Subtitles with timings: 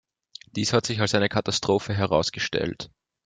[0.53, 2.89] Dies hat sich als eine Katastrophe herausgestellt.